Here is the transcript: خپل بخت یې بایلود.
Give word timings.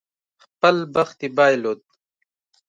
خپل 0.43 0.75
بخت 0.95 1.17
یې 1.23 1.29
بایلود. 1.37 1.79